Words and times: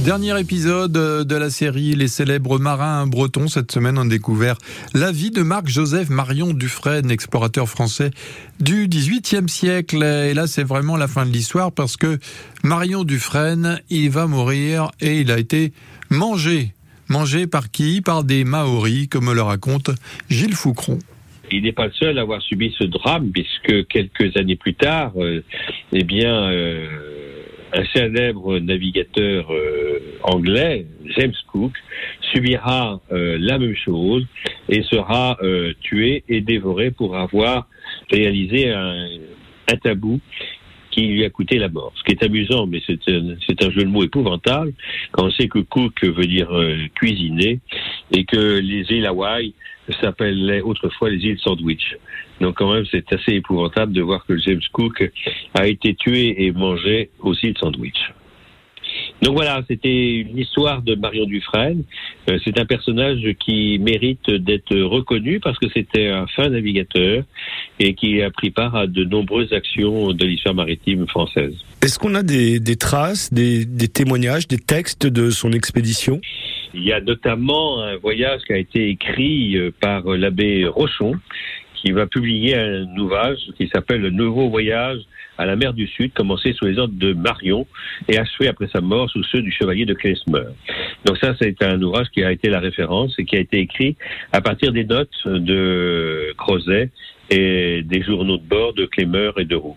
Dernier 0.00 0.38
épisode 0.38 0.92
de 0.92 1.34
la 1.34 1.48
série 1.48 1.94
Les 1.94 2.08
célèbres 2.08 2.58
marins 2.58 3.06
bretons. 3.06 3.48
Cette 3.48 3.72
semaine, 3.72 3.96
on 3.96 4.04
découvert 4.04 4.58
la 4.92 5.12
vie 5.12 5.30
de 5.30 5.42
Marc-Joseph 5.42 6.10
Marion 6.10 6.52
Dufresne, 6.52 7.10
explorateur 7.10 7.70
français 7.70 8.10
du 8.60 8.86
XVIIIe 8.86 9.48
siècle. 9.48 10.02
Et 10.02 10.34
là, 10.34 10.46
c'est 10.46 10.64
vraiment 10.64 10.98
la 10.98 11.08
fin 11.08 11.24
de 11.24 11.30
l'histoire 11.30 11.72
parce 11.72 11.96
que 11.96 12.18
Marion 12.62 13.04
Dufresne, 13.04 13.80
il 13.88 14.10
va 14.10 14.26
mourir 14.26 14.90
et 15.00 15.20
il 15.20 15.30
a 15.30 15.38
été 15.38 15.72
mangé. 16.10 16.74
Mangé 17.08 17.46
par 17.46 17.70
qui? 17.70 18.02
Par 18.02 18.24
des 18.24 18.44
Maoris, 18.44 19.08
comme 19.08 19.32
le 19.32 19.42
raconte 19.42 19.90
Gilles 20.28 20.54
Foucron. 20.54 20.98
Il 21.54 21.62
n'est 21.62 21.72
pas 21.72 21.86
le 21.86 21.92
seul 21.92 22.18
à 22.18 22.22
avoir 22.22 22.42
subi 22.42 22.74
ce 22.76 22.82
drame, 22.82 23.30
puisque 23.30 23.86
quelques 23.86 24.36
années 24.36 24.56
plus 24.56 24.74
tard, 24.74 25.12
euh, 25.16 25.44
eh 25.92 26.02
bien, 26.02 26.50
euh, 26.50 26.84
un 27.72 27.84
célèbre 27.94 28.58
navigateur 28.58 29.52
euh, 29.52 30.18
anglais, 30.24 30.86
James 31.16 31.34
Cook, 31.52 31.72
subira 32.32 33.00
la 33.10 33.58
même 33.58 33.76
chose 33.76 34.26
et 34.68 34.82
sera 34.82 35.38
tué 35.82 36.24
et 36.28 36.40
dévoré 36.40 36.90
pour 36.90 37.16
avoir 37.16 37.68
réalisé 38.10 38.72
un, 38.72 39.06
tabou 39.82 40.20
qui 40.90 41.02
lui 41.06 41.24
a 41.24 41.30
coûté 41.30 41.58
la 41.58 41.68
mort. 41.68 41.92
Ce 41.96 42.02
qui 42.02 42.12
est 42.12 42.24
amusant, 42.24 42.66
mais 42.66 42.82
c'est 42.86 43.08
un, 43.08 43.70
jeu 43.70 43.82
de 43.82 43.88
mots 43.88 44.02
épouvantable, 44.02 44.72
quand 45.12 45.26
on 45.26 45.30
sait 45.30 45.46
que 45.46 45.60
Cook 45.60 46.02
veut 46.02 46.26
dire 46.26 46.50
cuisiner 46.96 47.60
et 48.10 48.24
que 48.24 48.58
les 48.58 48.90
îles 48.90 49.06
Hawaï 49.06 49.54
s'appelaient 50.00 50.60
autrefois 50.60 51.10
les 51.10 51.18
îles 51.18 51.38
Sandwich. 51.40 51.96
Donc 52.40 52.56
quand 52.56 52.72
même, 52.72 52.84
c'est 52.90 53.12
assez 53.12 53.32
épouvantable 53.32 53.92
de 53.92 54.02
voir 54.02 54.24
que 54.26 54.36
James 54.38 54.60
Cook 54.72 55.10
a 55.54 55.66
été 55.66 55.94
tué 55.94 56.44
et 56.44 56.52
mangé 56.52 57.10
aussi 57.20 57.52
de 57.52 57.58
sandwich. 57.58 58.12
Donc 59.22 59.34
voilà, 59.34 59.62
c'était 59.68 60.20
une 60.20 60.38
histoire 60.38 60.82
de 60.82 60.94
Marion 60.94 61.24
Dufresne. 61.24 61.84
Euh, 62.28 62.38
c'est 62.44 62.58
un 62.58 62.66
personnage 62.66 63.26
qui 63.38 63.78
mérite 63.78 64.30
d'être 64.30 64.76
reconnu 64.76 65.40
parce 65.40 65.58
que 65.58 65.66
c'était 65.72 66.08
un 66.08 66.26
fin 66.26 66.48
navigateur 66.48 67.24
et 67.80 67.94
qui 67.94 68.22
a 68.22 68.30
pris 68.30 68.50
part 68.50 68.74
à 68.74 68.86
de 68.86 69.04
nombreuses 69.04 69.52
actions 69.52 70.12
de 70.12 70.24
l'histoire 70.24 70.54
maritime 70.54 71.06
française. 71.06 71.54
Est-ce 71.82 71.98
qu'on 71.98 72.14
a 72.14 72.22
des, 72.22 72.60
traces, 72.76 73.32
des, 73.32 73.66
témoignages, 73.88 74.48
des 74.48 74.58
textes 74.58 75.06
de 75.06 75.30
son 75.30 75.52
expédition? 75.52 76.20
Il 76.74 76.82
y 76.82 76.92
a 76.92 77.00
notamment 77.00 77.82
un 77.82 77.96
voyage 77.96 78.40
qui 78.46 78.52
a 78.52 78.56
été 78.56 78.88
écrit 78.88 79.56
euh, 79.56 79.70
par 79.80 80.04
l'abbé 80.08 80.66
Rochon, 80.66 81.14
qui 81.76 81.92
va 81.92 82.06
publier 82.06 82.56
un 82.56 82.86
ouvrage 82.98 83.38
qui 83.56 83.68
s'appelle 83.68 84.00
Le 84.00 84.10
Nouveau 84.10 84.48
Voyage 84.48 84.98
à 85.38 85.46
la 85.46 85.56
mer 85.56 85.72
du 85.72 85.86
Sud, 85.86 86.12
commencé 86.12 86.52
sous 86.52 86.64
les 86.64 86.78
ordres 86.78 86.94
de 86.96 87.12
Marion 87.12 87.66
et 88.08 88.18
achevé 88.18 88.48
après 88.48 88.68
sa 88.72 88.80
mort 88.80 89.08
sous 89.10 89.22
ceux 89.24 89.42
du 89.42 89.52
chevalier 89.52 89.84
de 89.84 89.94
Klesmer. 89.94 90.46
Donc 91.04 91.18
ça, 91.18 91.34
c'est 91.40 91.62
un 91.62 91.80
ouvrage 91.82 92.08
qui 92.12 92.24
a 92.24 92.32
été 92.32 92.50
la 92.50 92.60
référence 92.60 93.14
et 93.18 93.24
qui 93.24 93.36
a 93.36 93.40
été 93.40 93.58
écrit 93.58 93.96
à 94.32 94.40
partir 94.40 94.72
des 94.72 94.84
notes 94.84 95.10
de 95.26 96.32
Crozet 96.36 96.90
et 97.30 97.82
des 97.84 98.02
journaux 98.02 98.38
de 98.38 98.46
bord 98.46 98.74
de 98.74 98.86
Clémer 98.86 99.30
et 99.38 99.44
de 99.44 99.56
Roux. 99.56 99.76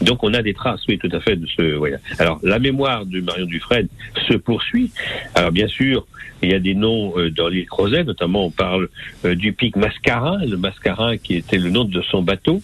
Donc 0.00 0.22
on 0.22 0.34
a 0.34 0.42
des 0.42 0.54
traces, 0.54 0.82
oui, 0.88 0.98
tout 0.98 1.10
à 1.12 1.20
fait, 1.20 1.36
de 1.36 1.46
ce 1.46 1.74
voyage. 1.74 2.00
Alors 2.18 2.38
la 2.42 2.58
mémoire 2.58 3.06
de 3.06 3.20
Marion 3.20 3.46
Dufresne 3.46 3.88
se 4.28 4.34
poursuit. 4.34 4.90
Alors 5.34 5.52
bien 5.52 5.68
sûr, 5.68 6.06
il 6.44 6.50
y 6.50 6.54
a 6.54 6.60
des 6.60 6.74
noms 6.74 7.14
euh, 7.16 7.30
dans 7.30 7.48
l'île 7.48 7.66
Crozet, 7.66 8.04
notamment 8.04 8.46
on 8.46 8.50
parle 8.50 8.88
euh, 9.24 9.34
du 9.34 9.52
pic 9.52 9.76
Mascarin, 9.76 10.44
le 10.44 10.56
Mascarin 10.56 11.16
qui 11.16 11.36
était 11.36 11.58
le 11.58 11.70
nom 11.70 11.84
de 11.84 12.02
son 12.02 12.22
bateau. 12.22 12.60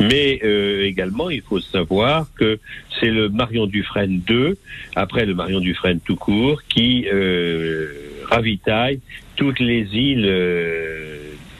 Mais 0.00 0.40
euh, 0.42 0.84
également, 0.84 1.30
il 1.30 1.42
faut 1.42 1.60
savoir 1.60 2.26
que 2.34 2.58
c'est 2.98 3.10
le 3.10 3.28
Marion 3.28 3.66
Dufresne 3.66 4.20
2, 4.26 4.56
après 4.96 5.24
le 5.24 5.34
Marion 5.34 5.60
Dufresne 5.60 6.00
tout 6.04 6.16
court, 6.16 6.62
qui 6.68 7.06
ravitaille 8.28 9.00
toutes 9.36 9.60
les 9.60 9.86
îles 9.92 10.26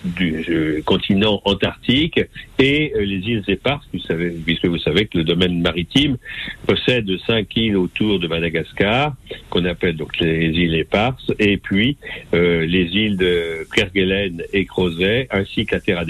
du 0.04 0.44
euh, 0.48 0.82
continent 0.84 1.40
antarctique 1.44 2.20
et 2.58 2.92
euh, 2.94 3.04
les 3.04 3.18
îles 3.18 3.44
éparses, 3.48 3.84
vous 3.92 4.00
savez, 4.00 4.30
puisque 4.30 4.66
vous 4.66 4.78
savez 4.78 5.06
que 5.06 5.18
le 5.18 5.24
domaine 5.24 5.60
maritime 5.60 6.16
possède 6.66 7.08
cinq 7.26 7.56
îles 7.56 7.76
autour 7.76 8.18
de 8.18 8.26
Madagascar, 8.26 9.14
qu'on 9.50 9.64
appelle 9.64 9.96
donc 9.96 10.18
les 10.18 10.48
îles 10.48 10.74
éparses, 10.74 11.30
et 11.38 11.56
puis 11.56 11.96
euh, 12.34 12.66
les 12.66 12.84
îles 12.84 13.16
de 13.16 13.66
Kerguelen 13.74 14.42
et 14.52 14.64
Crozet, 14.64 15.28
ainsi 15.30 15.66
qu'à 15.66 15.80
Terra 15.80 16.04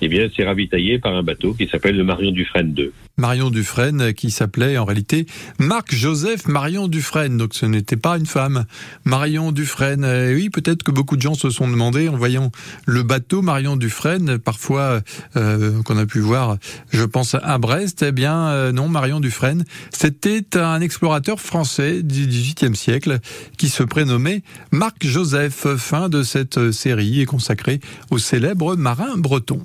Eh 0.00 0.08
bien, 0.08 0.28
c'est 0.34 0.44
ravitaillé 0.44 0.98
par 0.98 1.14
un 1.14 1.22
bateau 1.22 1.54
qui 1.54 1.66
s'appelle 1.66 1.96
le 1.96 2.04
Marion 2.04 2.30
Dufresne 2.30 2.72
2. 2.72 2.92
Marion 3.16 3.50
Dufresne, 3.50 4.14
qui 4.14 4.30
s'appelait 4.30 4.78
en 4.78 4.84
réalité 4.84 5.26
Marc-Joseph 5.58 6.46
Marion 6.46 6.86
Dufresne. 6.86 7.36
Donc 7.36 7.54
ce 7.54 7.66
n'était 7.66 7.96
pas 7.96 8.16
une 8.16 8.26
femme. 8.26 8.64
Marion 9.04 9.50
Dufresne, 9.50 10.06
oui, 10.34 10.50
peut-être 10.50 10.84
que 10.84 10.92
beaucoup 10.92 11.16
de 11.16 11.22
gens 11.22 11.34
se 11.34 11.50
sont 11.50 11.68
demandé 11.68 12.08
en 12.08 12.16
voyant 12.16 12.52
le 12.86 13.02
bateau 13.02 13.17
Marion 13.42 13.76
Dufresne, 13.76 14.38
parfois 14.38 15.00
euh, 15.36 15.82
qu'on 15.82 15.98
a 15.98 16.06
pu 16.06 16.20
voir, 16.20 16.58
je 16.90 17.04
pense 17.04 17.34
à 17.34 17.58
Brest. 17.58 18.02
Eh 18.02 18.12
bien 18.12 18.48
euh, 18.48 18.72
non, 18.72 18.88
Marion 18.88 19.20
Dufresne, 19.20 19.64
c'était 19.90 20.56
un 20.56 20.80
explorateur 20.80 21.40
français 21.40 22.02
du 22.02 22.26
XVIIIe 22.26 22.76
siècle 22.76 23.18
qui 23.56 23.68
se 23.68 23.82
prénommait 23.82 24.42
Marc-Joseph. 24.70 25.66
Fin 25.76 26.08
de 26.08 26.22
cette 26.22 26.72
série 26.72 27.20
est 27.20 27.26
consacrée 27.26 27.80
au 28.10 28.18
célèbre 28.18 28.76
marin 28.76 29.16
breton. 29.16 29.62